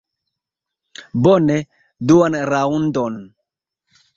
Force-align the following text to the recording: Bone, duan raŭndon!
Bone, 1.27 1.57
duan 2.13 2.39
raŭndon! 2.53 3.21